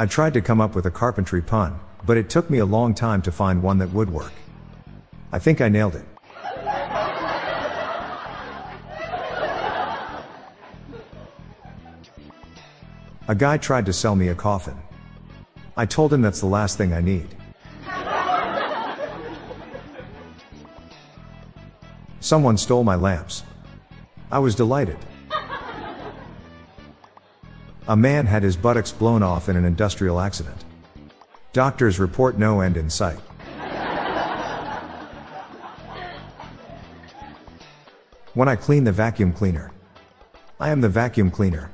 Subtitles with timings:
[0.00, 2.94] I tried to come up with a carpentry pun, but it took me a long
[2.94, 4.32] time to find one that would work.
[5.30, 6.06] I think I nailed it.
[13.28, 14.78] A guy tried to sell me a coffin.
[15.76, 17.36] I told him that's the last thing I need.
[22.20, 23.42] Someone stole my lamps.
[24.32, 24.96] I was delighted.
[27.90, 30.64] A man had his buttocks blown off in an industrial accident.
[31.52, 33.18] Doctors report no end in sight.
[38.34, 39.72] When I clean the vacuum cleaner,
[40.60, 41.72] I am the vacuum cleaner.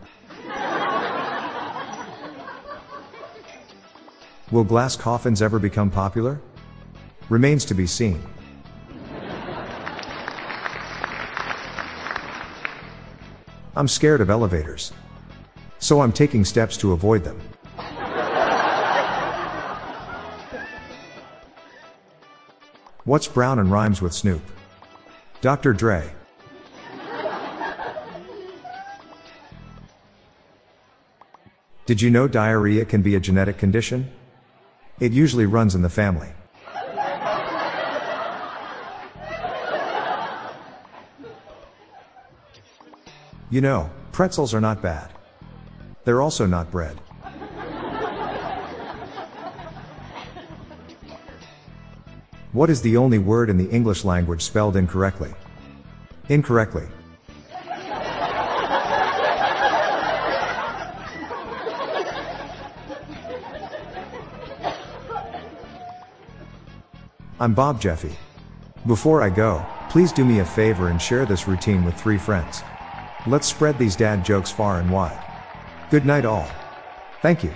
[4.51, 6.41] Will glass coffins ever become popular?
[7.29, 8.23] Remains to be seen.
[13.77, 14.93] I'm scared of elevators.
[15.87, 17.41] So I'm taking steps to avoid them.
[23.05, 24.43] What's brown and rhymes with Snoop?
[25.43, 25.73] Dr.
[25.73, 26.11] Dre.
[31.87, 34.11] Did you know diarrhea can be a genetic condition?
[34.99, 36.31] It usually runs in the family.
[43.51, 45.16] You know, pretzels are not bad.
[46.07, 46.97] They're also not bread.
[52.53, 55.35] What is the only word in the English language spelled incorrectly?
[56.29, 56.85] Incorrectly.
[67.41, 68.15] I'm Bob Jeffy.
[68.87, 72.63] Before I go, please do me a favor and share this routine with three friends.
[73.27, 75.21] Let's spread these dad jokes far and wide.
[75.91, 76.49] Good night, all.
[77.23, 77.53] Thank you.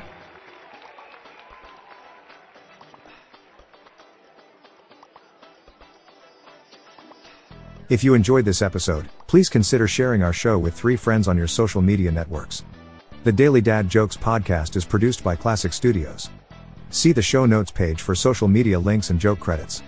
[7.89, 11.49] If you enjoyed this episode, please consider sharing our show with three friends on your
[11.49, 12.63] social media networks.
[13.25, 16.31] The Daily Dad Jokes podcast is produced by Classic Studios.
[16.91, 19.83] See the show notes page for social media links and joke credits.